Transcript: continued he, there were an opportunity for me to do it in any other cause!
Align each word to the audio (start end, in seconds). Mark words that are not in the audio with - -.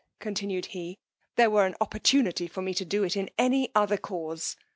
continued 0.17 0.65
he, 0.65 0.97
there 1.35 1.51
were 1.51 1.67
an 1.67 1.75
opportunity 1.79 2.47
for 2.47 2.63
me 2.63 2.73
to 2.73 2.83
do 2.83 3.03
it 3.03 3.15
in 3.15 3.29
any 3.37 3.69
other 3.75 3.97
cause! 3.97 4.55